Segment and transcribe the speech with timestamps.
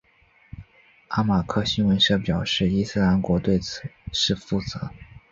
[1.09, 4.89] 阿马克新闻社表示伊斯兰国对此事负责。